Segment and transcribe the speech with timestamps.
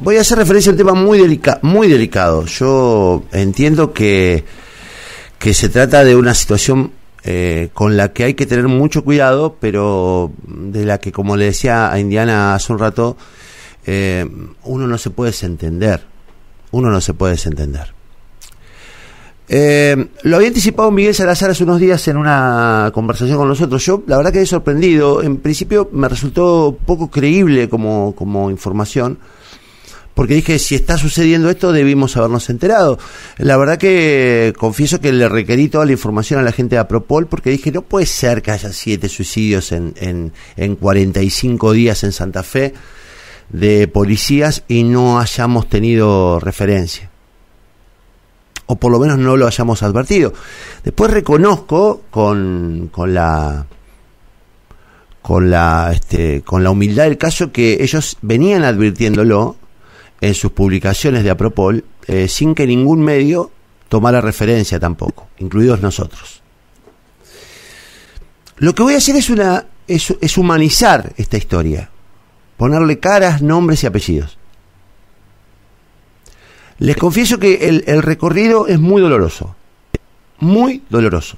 [0.00, 2.46] Voy a hacer referencia a un tema muy, delica muy delicado.
[2.46, 4.44] Yo entiendo que,
[5.40, 6.92] que se trata de una situación
[7.24, 11.46] eh, con la que hay que tener mucho cuidado, pero de la que, como le
[11.46, 13.16] decía a Indiana hace un rato,
[13.86, 14.24] eh,
[14.62, 16.06] uno no se puede desentender.
[16.70, 17.92] Uno no se puede desentender.
[19.48, 23.84] Eh, lo había anticipado Miguel Salazar hace unos días en una conversación con nosotros.
[23.84, 25.22] Yo, la verdad, que he sorprendido.
[25.24, 29.18] En principio, me resultó poco creíble como, como información
[30.18, 32.98] porque dije, si está sucediendo esto, debimos habernos enterado.
[33.36, 37.28] La verdad que confieso que le requerí toda la información a la gente de Apropol,
[37.28, 42.10] porque dije, no puede ser que haya siete suicidios en, en, en 45 días en
[42.10, 42.74] Santa Fe
[43.50, 47.10] de policías y no hayamos tenido referencia
[48.66, 50.32] o por lo menos no lo hayamos advertido.
[50.82, 53.66] Después reconozco con, con la
[55.22, 59.54] con la este, con la humildad del caso que ellos venían advirtiéndolo
[60.20, 63.50] en sus publicaciones de Apropol eh, sin que ningún medio
[63.88, 66.42] tomara referencia tampoco, incluidos nosotros.
[68.56, 71.90] Lo que voy a hacer es una es, humanizar esta historia,
[72.56, 74.38] ponerle caras, nombres y apellidos.
[76.78, 79.56] Les confieso que el, recorrido es muy doloroso.
[80.38, 81.36] Muy doloroso.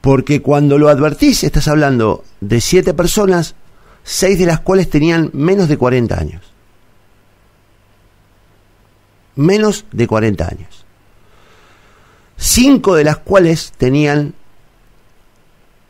[0.00, 3.56] Porque cuando lo advertís, estás hablando de siete personas,
[4.04, 6.55] seis de las cuales tenían menos de 40 años.
[9.36, 10.84] Menos de 40 años.
[12.36, 14.34] Cinco de las cuales tenían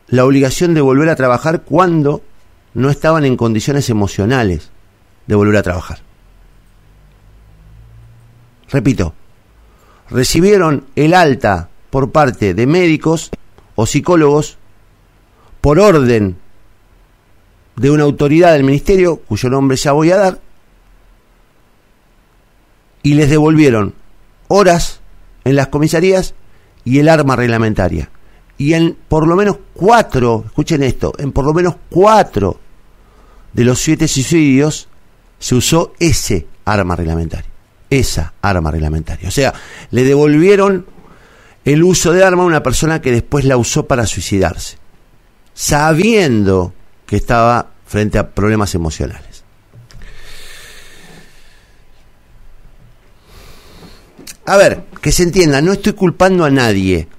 [0.07, 2.21] la obligación de volver a trabajar cuando
[2.73, 4.69] no estaban en condiciones emocionales
[5.25, 5.99] de volver a trabajar.
[8.69, 9.13] Repito,
[10.09, 13.31] recibieron el alta por parte de médicos
[13.75, 14.57] o psicólogos
[15.61, 16.37] por orden
[17.75, 20.39] de una autoridad del ministerio, cuyo nombre ya voy a dar,
[23.07, 23.93] y les devolvieron
[24.49, 24.99] horas
[25.45, 26.33] en las comisarías
[26.83, 28.09] y el arma reglamentaria.
[28.57, 32.59] Y en por lo menos cuatro, escuchen esto, en por lo menos cuatro
[33.53, 34.89] de los siete suicidios
[35.39, 37.49] se usó ese arma reglamentaria
[37.89, 39.29] esa arma reglamentaria.
[39.29, 39.53] O sea,
[39.91, 40.85] le devolvieron
[41.63, 44.77] el uso de arma a una persona que después la usó para suicidarse,
[45.53, 46.73] sabiendo
[47.05, 49.36] que estaba frente a problemas emocionales.
[54.47, 57.09] A ver, que se entienda, no estoy culpando a nadie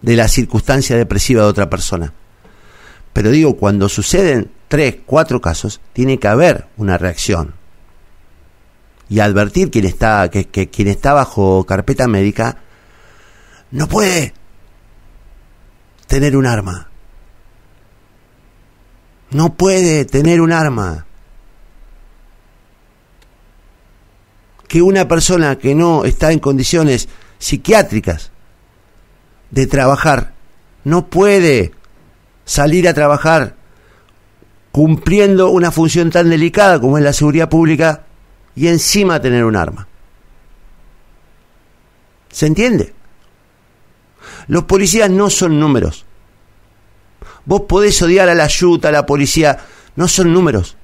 [0.00, 2.14] de la circunstancia depresiva de otra persona.
[3.12, 7.52] Pero digo, cuando suceden tres, cuatro casos, tiene que haber una reacción
[9.10, 12.56] y advertir quien está, que, que quien está bajo carpeta médica
[13.70, 14.32] no puede
[16.06, 16.88] tener un arma.
[19.32, 21.04] No puede tener un arma.
[24.70, 27.08] Que una persona que no está en condiciones
[27.40, 28.30] psiquiátricas
[29.50, 30.32] de trabajar
[30.84, 31.72] no puede
[32.44, 33.56] salir a trabajar
[34.70, 38.04] cumpliendo una función tan delicada como es la seguridad pública
[38.54, 39.88] y encima tener un arma.
[42.30, 42.94] ¿Se entiende?
[44.46, 46.06] Los policías no son números.
[47.44, 49.58] Vos podés odiar a la ayuda, a la policía,
[49.96, 50.76] no son números.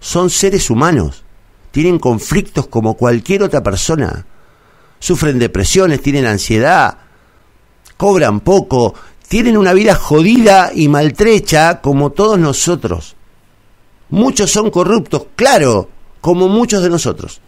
[0.00, 1.24] Son seres humanos.
[1.70, 4.26] Tienen conflictos como cualquier otra persona.
[4.98, 6.98] Sufren depresiones, tienen ansiedad,
[7.96, 8.94] cobran poco,
[9.28, 13.16] tienen una vida jodida y maltrecha como todos nosotros.
[14.10, 15.88] Muchos son corruptos, claro,
[16.20, 17.40] como muchos de nosotros.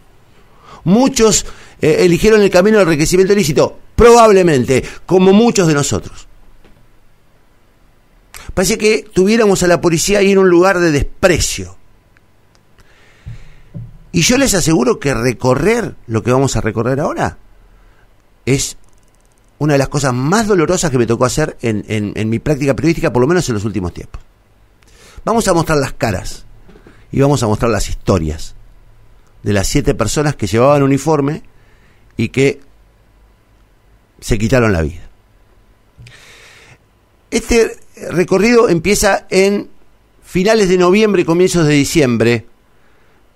[0.85, 1.45] Muchos
[1.81, 6.27] eh, eligieron el camino del enriquecimiento ilícito, probablemente, como muchos de nosotros.
[8.53, 11.75] Parece que tuviéramos a la policía ahí en un lugar de desprecio.
[14.13, 17.39] Y yo les aseguro que recorrer lo que vamos a recorrer ahora
[18.45, 18.77] es
[19.57, 23.23] una de las cosas más dolorosas que me tocó hacer en, mi práctica periodística, por
[23.23, 24.21] lo menos en los últimos tiempos.
[25.25, 26.45] Vamos a mostrar las caras
[27.11, 28.53] y vamos a mostrar las historias
[29.41, 31.41] de las siete personas que llevaban uniforme
[32.15, 32.61] y que
[34.19, 35.09] se quitaron la vida.
[37.31, 37.79] Este
[38.11, 39.69] recorrido empieza en
[40.23, 42.45] finales de noviembre y comienzos de diciembre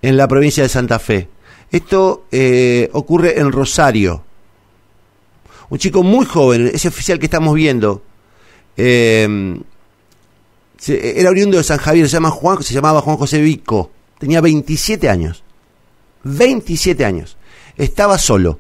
[0.02, 1.30] en la provincia de Santa Fe.
[1.72, 4.24] Esto eh, ocurre en Rosario.
[5.70, 8.02] Un chico muy joven, ese oficial que estamos viendo,
[8.78, 9.60] eh,
[10.88, 15.10] era oriundo de San Javier, se, llama Juan, se llamaba Juan José Vico, tenía 27
[15.10, 15.44] años.
[16.24, 17.38] 27 años.
[17.76, 18.60] Estaba solo.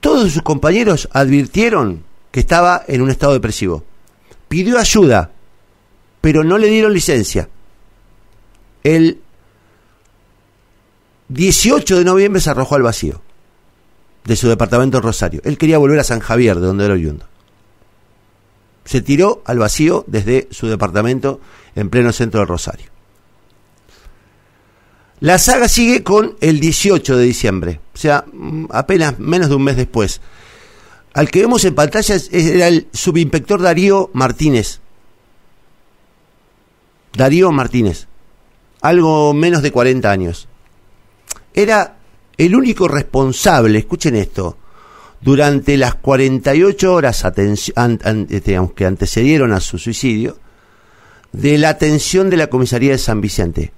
[0.00, 3.84] Todos sus compañeros advirtieron que estaba en un estado depresivo.
[4.48, 5.32] Pidió ayuda,
[6.20, 7.48] pero no le dieron licencia.
[8.82, 9.20] Él
[11.28, 13.22] 18 de noviembre se arrojó al vacío
[14.24, 15.40] de su departamento en Rosario.
[15.44, 17.26] Él quería volver a San Javier, de donde era oriundo.
[18.84, 21.40] Se tiró al vacío desde su departamento
[21.74, 22.90] en pleno centro de Rosario.
[25.20, 29.64] La saga sigue con el 18 de diciembre, o sea, mm, apenas menos de un
[29.64, 30.20] mes después.
[31.14, 34.80] Al que vemos en pantalla era el subinspector Darío Martínez.
[37.14, 38.08] Darío Martínez,
[38.80, 40.48] algo menos de 40 años.
[41.54, 41.96] Era
[42.36, 44.58] el único responsable, escuchen esto,
[45.20, 47.24] durante las 48 horas
[48.28, 50.36] este, que antecedieron a su suicidio,
[51.32, 53.72] de la atención de la comisaría de San Vicente.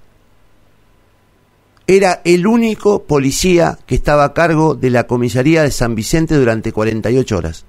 [1.85, 6.73] Era el único policía que estaba a cargo de la comisaría de San Vicente durante
[6.73, 7.65] 48 horas.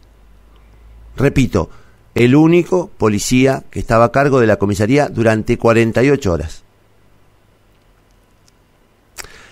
[1.17, 1.71] Repito,
[2.15, 6.65] el único policía que estaba a cargo de la comisaría durante 48 horas.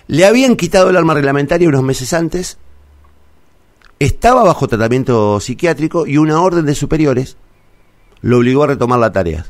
[0.09, 2.59] Le habían quitado el arma reglamentaria unos meses antes,
[3.99, 7.37] estaba bajo tratamiento psiquiátrico y una orden de superiores
[8.21, 9.47] lo obligó a retomar la tarea.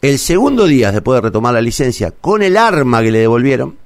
[0.00, 3.76] El segundo día después de retomar la licencia con el arma que le devolvieron,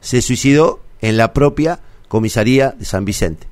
[0.00, 3.46] se suicidó en la propia comisaría de San Vicente.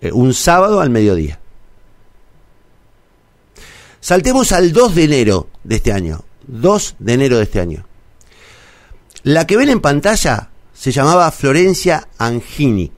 [0.00, 1.40] Eh, un sábado al mediodía.
[4.00, 6.24] Saltemos al 2 de enero de este año.
[6.46, 7.87] 2 de enero de este año.
[9.24, 12.92] La que ven en pantalla se llamaba Florencia Angini.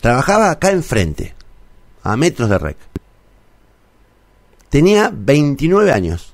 [0.00, 1.34] Trabajaba acá enfrente,
[2.02, 2.78] a metros de rec.
[4.70, 6.32] Tenía 29 años.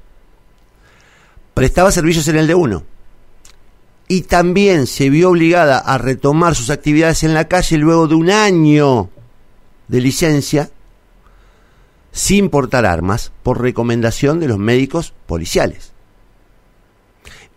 [1.52, 2.84] Prestaba servicios en el D1.
[4.08, 8.30] Y también se vio obligada a retomar sus actividades en la calle luego de un
[8.30, 9.10] año
[9.88, 10.70] de licencia
[12.12, 15.95] sin portar armas por recomendación de los médicos policiales.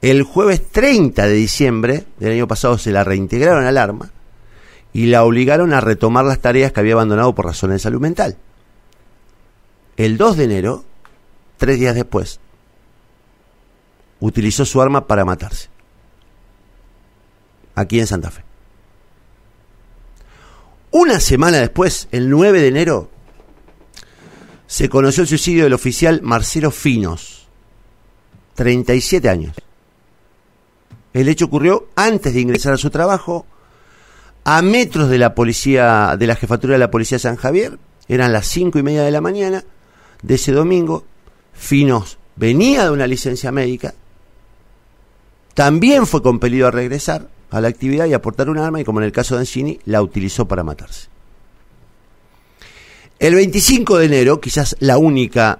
[0.01, 4.12] El jueves 30 de diciembre del año pasado se la reintegraron al arma
[4.94, 8.38] y la obligaron a retomar las tareas que había abandonado por razones de salud mental.
[9.98, 10.86] El 2 de enero,
[11.57, 12.40] tres días después,
[14.22, 15.69] utilizó su arma para matarse.
[17.75, 18.44] Aquí en Santa Fe.
[20.92, 23.10] Una semana después, el 9 de enero,
[24.66, 27.48] se conoció el suicidio del oficial Marcelo Finos,
[28.56, 29.56] 37 años.
[31.14, 33.46] El hecho ocurrió antes de ingresar a su trabajo,
[34.44, 37.78] a metros de la policía, de la jefatura de la policía de San Javier.
[38.08, 39.64] Eran las cinco y media de la mañana
[40.22, 41.04] de ese domingo.
[41.54, 43.94] Finos venía de una licencia médica.
[45.54, 49.06] También fue compelido a regresar a la actividad y aportar un arma y como en
[49.06, 51.08] el caso de Ancini, la utilizó para matarse.
[53.20, 55.60] El 25 de enero, quizás la única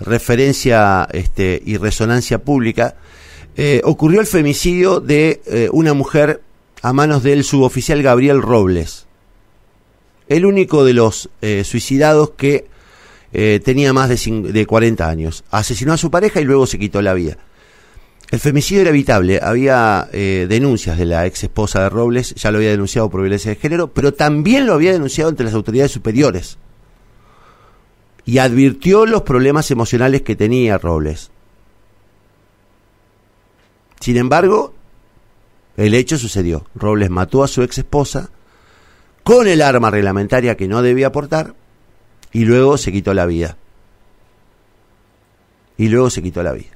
[0.00, 2.96] referencia este, y resonancia pública,
[3.60, 6.42] eh, ocurrió el femicidio de eh, una mujer
[6.80, 9.08] a manos del suboficial Gabriel Robles,
[10.28, 12.66] el único de los eh, suicidados que
[13.32, 15.42] tenía más de, de 40 años.
[15.50, 17.36] Asesinó a su pareja y luego se quitó la vida.
[18.30, 19.40] El femicidio era evitable.
[19.42, 23.56] Había denuncias de la ex esposa de Robles, ya lo había denunciado por violencia de
[23.56, 26.58] género, pero también lo había denunciado ante las autoridades superiores.
[28.24, 31.30] Y advirtió los problemas emocionales que tenía Robles.
[34.00, 34.74] Sin embargo,
[35.76, 36.66] el hecho sucedió.
[36.74, 38.30] Robles mató a su ex esposa
[39.22, 41.54] con el arma reglamentaria que no debía portar
[42.32, 43.56] y luego se quitó la vida.
[45.76, 46.70] Y luego se quitó la vida.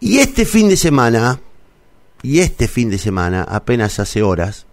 [0.00, 1.40] Y este fin de semana,
[2.22, 4.66] y este fin de semana, apenas hace horas,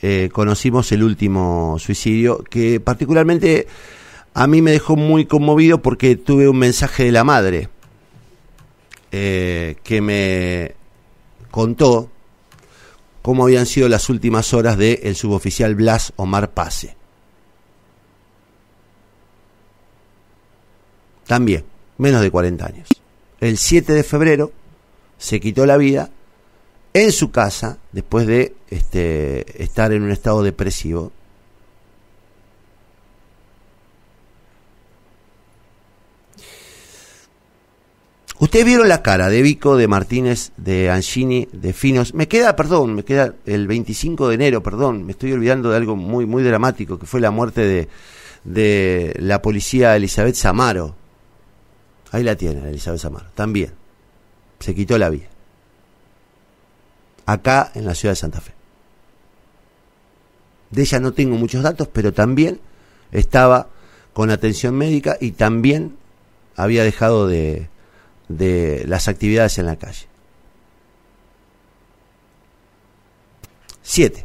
[0.00, 3.66] eh, conocimos el último suicidio que particularmente
[4.32, 7.68] a mí me dejó muy conmovido porque tuve un mensaje de la madre
[9.12, 10.74] eh, que me
[11.50, 12.10] contó
[13.22, 16.96] cómo habían sido las últimas horas del el suboficial Blas Omar Pase.
[21.26, 21.64] También,
[21.98, 22.88] menos de 40 años.
[23.40, 24.52] El 7 de febrero
[25.18, 26.10] se quitó la vida
[26.92, 31.12] en su casa después de este, estar en un estado depresivo
[38.40, 42.14] Ustedes vieron la cara de Vico, de Martínez, de Angini, de Finos.
[42.14, 45.94] Me queda, perdón, me queda el 25 de enero, perdón, me estoy olvidando de algo
[45.94, 47.88] muy, muy dramático, que fue la muerte
[48.44, 50.96] de, la policía Elizabeth Samaro.
[52.12, 53.74] Ahí la tienen, Elizabeth Samaro, también.
[54.58, 55.28] Se quitó la vida.
[57.26, 58.54] Acá en la ciudad de Santa Fe.
[60.70, 62.58] De ella no tengo muchos datos, pero también
[63.12, 63.68] estaba
[64.14, 65.98] con atención médica y también
[66.56, 67.68] había dejado de,
[68.30, 70.06] de las actividades en la calle.
[73.82, 74.24] Siete.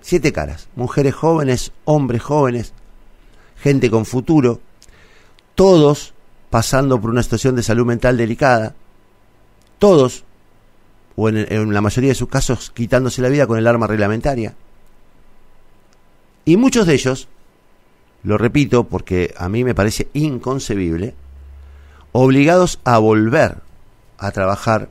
[0.00, 0.68] Siete caras.
[0.76, 2.72] Mujeres jóvenes, hombres jóvenes,
[3.56, 4.60] gente con futuro,
[5.54, 6.14] todos
[6.50, 8.74] pasando por una situación de salud mental delicada,
[9.78, 10.24] todos,
[11.16, 14.54] o en, la mayoría de sus casos, quitándose la vida con el arma reglamentaria.
[16.44, 17.28] Y muchos de ellos,
[18.22, 21.14] lo repito porque a mí me parece inconcebible,
[22.12, 23.58] obligados a volver
[24.18, 24.88] a trabajar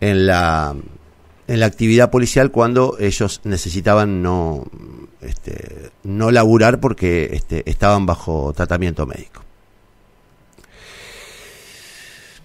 [0.00, 0.76] en la
[1.48, 4.64] en la actividad policial cuando ellos necesitaban no
[5.20, 9.42] este, no laburar porque este, estaban bajo tratamiento médico.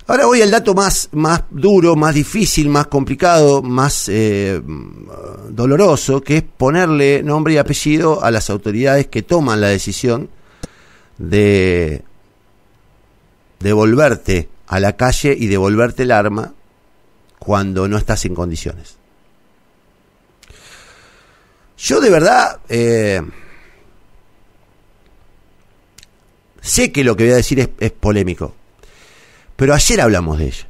[0.07, 4.61] Ahora voy al dato más, más duro, más difícil, más complicado, más eh,
[5.49, 10.29] doloroso, que es ponerle nombre y apellido a las autoridades que toman la decisión
[11.17, 12.05] de
[13.59, 16.53] devolverte a la calle y devolverte el arma
[17.39, 18.97] cuando no estás en condiciones.
[21.77, 23.21] Yo de verdad eh,
[26.61, 28.55] sé que lo que voy a decir es, es polémico,
[29.55, 30.67] pero ayer hablamos de ella.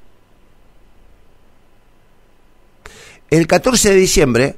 [3.30, 4.56] El 14 de diciembre,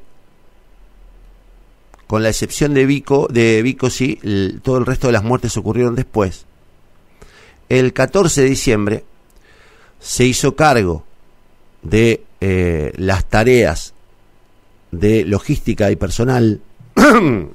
[2.06, 3.88] con la excepción de Vico, de Vico
[4.64, 6.46] todo el resto de las muertes ocurrieron después.
[7.70, 9.04] El 14 de diciembre
[10.00, 11.04] se hizo cargo
[11.84, 13.94] de eh, las tareas
[14.92, 16.62] de logística y personal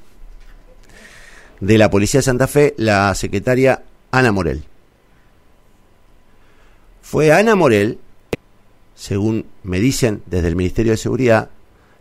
[1.60, 4.62] de la Policía de Santa Fe la secretaria Ana Morel.
[7.02, 7.98] Fue Ana Morel,
[8.94, 11.50] según me dicen desde el Ministerio de Seguridad,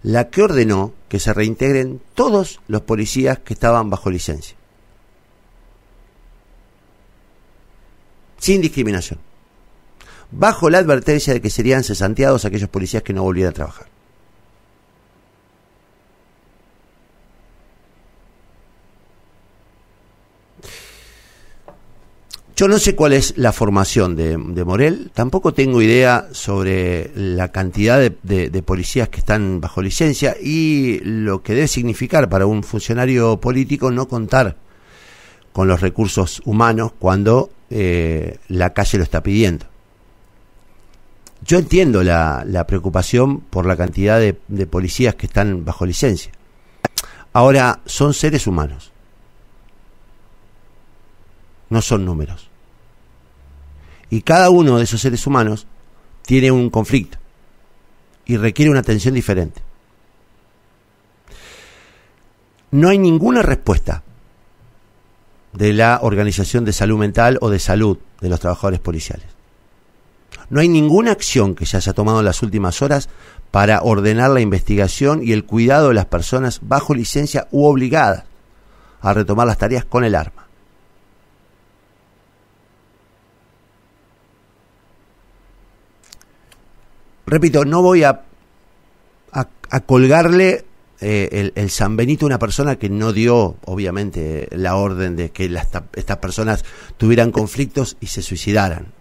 [0.03, 4.55] la que ordenó que se reintegren todos los policías que estaban bajo licencia.
[8.43, 9.19] Sin discriminación
[10.29, 13.87] bajo la advertencia de que serían cesanteados aquellos policías que no volvieran a trabajar.
[22.57, 27.97] Yo no sé cuál es la formación de, Morel, tampoco tengo idea sobre la cantidad
[27.97, 33.39] de, de, policías que están bajo licencia y lo que debe significar para un funcionario
[33.39, 34.57] político no contar
[35.53, 39.67] con los recursos humanos cuando eh, la calle lo está pidiendo.
[41.45, 46.31] Yo entiendo la, la preocupación por la cantidad de, de policías que están bajo licencia.
[47.33, 48.91] Ahora, son seres humanos.
[51.69, 52.49] No son números.
[54.09, 55.67] Y cada uno de esos seres humanos
[56.23, 57.17] tiene un conflicto
[58.25, 59.61] y requiere una atención diferente.
[62.71, 64.03] No hay ninguna respuesta
[65.53, 69.25] de la Organización de Salud Mental o de Salud de los trabajadores policiales.
[70.49, 73.09] No hay ninguna acción que se haya tomado en las últimas horas
[73.51, 78.25] para ordenar la investigación y el cuidado de las personas bajo licencia u obligadas
[79.01, 80.47] a retomar las tareas con el arma.
[87.25, 88.21] Repito, no voy a,
[89.31, 90.65] a, colgarle
[91.01, 95.45] eh, el, el, San Benito una persona que no dio, obviamente, la orden de que
[95.93, 96.63] estas personas
[96.97, 98.93] tuvieran conflictos y se suicidaran.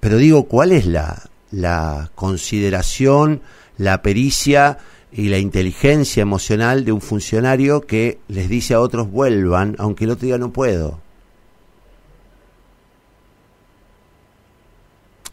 [0.00, 3.42] Pero digo, ¿cuál es la, la consideración,
[3.78, 4.78] la pericia
[5.12, 10.10] y la inteligencia emocional de un funcionario que les dice a otros vuelvan, aunque el
[10.10, 11.00] otro día no puedo?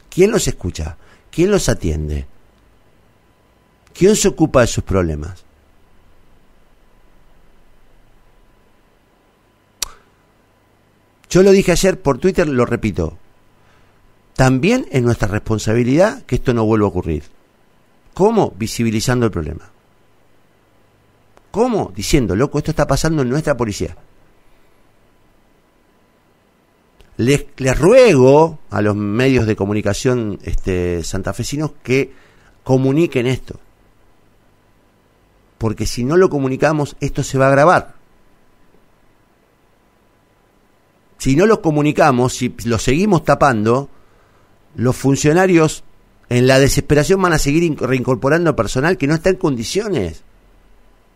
[0.09, 0.97] ¿Quién los escucha?
[1.31, 2.27] ¿Quién los atiende?
[3.99, 5.43] ¿Quién se ocupa de sus problemas?
[11.29, 13.19] Yo lo dije ayer por Twitter, lo repito
[14.39, 17.23] también es nuestra responsabilidad que esto no vuelva a ocurrir.
[18.13, 18.53] ¿Cómo?
[18.57, 19.69] Visibilizando el problema.
[21.51, 21.91] ¿Cómo?
[21.93, 23.97] Diciendo, loco, esto está pasando en nuestra policía.
[27.17, 32.13] Les, ruego a los medios de comunicación este, santafesinos que
[32.63, 33.59] comuniquen esto.
[35.59, 37.95] Porque si no lo comunicamos, esto se va a grabar.
[41.19, 43.89] Si no lo comunicamos, si lo seguimos tapando,
[44.75, 45.83] los funcionarios
[46.29, 50.23] en la desesperación van a seguir reincorporando personal que no está en condiciones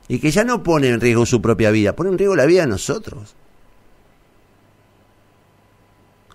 [0.10, 2.64] y que ya no pone en riesgo su propia vida, pone en riesgo la vida
[2.64, 3.36] de nosotros.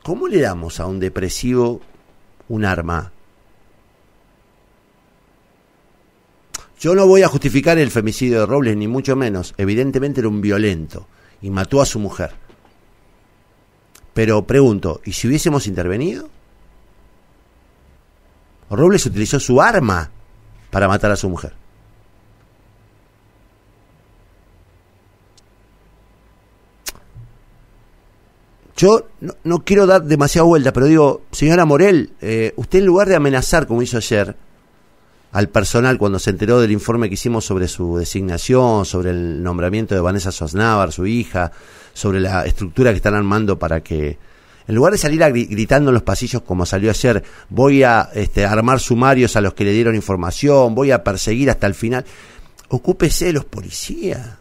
[0.03, 1.83] ¿Cómo le damos a un depresivo
[2.49, 3.13] un arma?
[6.79, 9.55] Yo no voy a justificar el femicidio de Robles, ni mucho menos.
[9.57, 11.09] Evidentemente era un violento
[11.43, 12.31] y mató a su mujer.
[14.15, 16.29] Pero pregunto, ¿y si hubiésemos intervenido?
[18.71, 20.11] Robles utilizó su arma
[20.71, 21.55] para matar a su mujer.
[28.77, 29.09] Yo
[29.43, 33.67] no, quiero dar demasiada vuelta, pero digo, señora Morel, eh, usted en lugar de amenazar,
[33.67, 34.37] como hizo ayer,
[35.33, 39.95] al personal cuando se enteró del informe que hicimos sobre su designación, sobre el nombramiento
[39.95, 41.53] de Vanessa Sosnávar, su hija,
[41.93, 44.19] sobre la estructura que están armando para que,
[44.67, 48.81] en lugar de salir gritando en los pasillos como salió ayer, voy a este, armar
[48.81, 52.05] sumarios a los que le dieron información, voy a perseguir hasta el final,
[52.69, 54.39] ocúpese de los policías.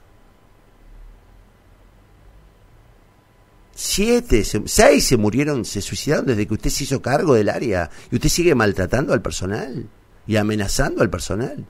[3.79, 8.15] Siete, seis se murieron, se suicidaron desde que usted se hizo cargo del área y
[8.15, 9.87] usted sigue maltratando al personal
[10.27, 11.65] y amenazando al personal.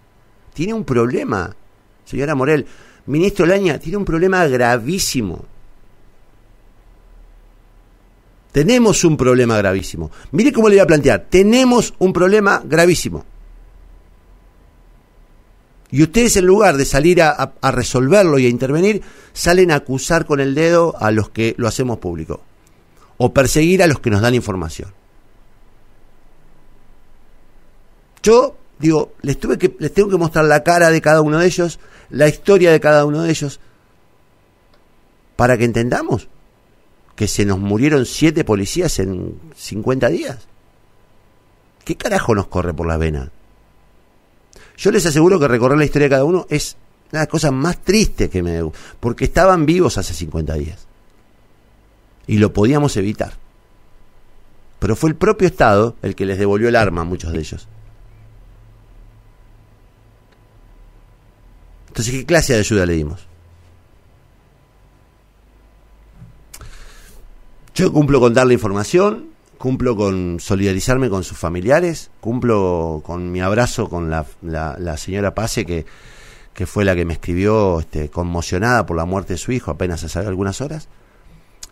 [0.54, 1.56] Tiene un problema,
[2.06, 2.66] señora Morel.
[3.06, 5.46] Ministro Laña, tiene un problema gravísimo.
[8.52, 10.10] Tenemos un problema gravísimo.
[10.32, 11.28] Mire cómo le voy a plantear.
[11.30, 13.24] Tenemos un problema gravísimo.
[15.90, 20.40] Y ustedes en lugar de salir a, resolverlo y a intervenir, salen a acusar con
[20.40, 22.42] el dedo a los que lo hacemos público.
[23.18, 24.97] O perseguir a los que nos dan información.
[28.24, 31.46] Yo digo, les, tuve que, les tengo que mostrar la cara de cada uno de
[31.46, 33.60] ellos, la historia de cada uno de ellos,
[35.36, 36.28] para que entendamos
[37.16, 40.48] que se nos murieron siete policías en 50 días.
[41.84, 43.32] ¿Qué carajo nos corre por la vena?
[44.78, 46.78] Yo les aseguro que recorrer la historia de cada uno es
[47.12, 48.62] una cosa más triste que me...
[49.00, 50.86] porque estaban vivos hace 50 días.
[52.28, 53.34] Y lo podíamos evitar.
[54.80, 57.68] Pero fue el propio Estado el que les devolvió el arma a muchos de ellos.
[61.98, 63.26] Entonces, ¿qué clase de ayuda le dimos?
[67.74, 73.90] Yo cumplo con darle información, cumplo con solidarizarme con sus familiares, cumplo con mi abrazo
[73.90, 75.88] con la, señora Pase, que,
[76.54, 80.04] que, fue la que me escribió este, conmocionada por la muerte de su hijo apenas
[80.04, 80.90] hace algunas horas.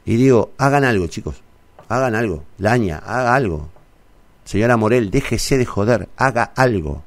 [0.06, 1.44] Y digo, hagan algo, chicos,
[1.88, 2.46] hagan algo.
[2.58, 3.70] Laña, haga algo.
[4.44, 7.04] Señora Morel, déjese de joder, haga algo.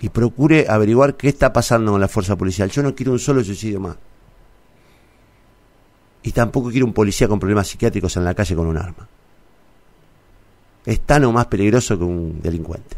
[0.00, 2.70] Y procure averiguar qué está pasando con la fuerza policial.
[2.70, 3.96] Yo no quiero un solo suicidio más.
[6.22, 9.08] Y tampoco quiero un policía con problemas psiquiátricos en la calle con un arma
[10.84, 12.96] es tan o más peligroso que un delincuente.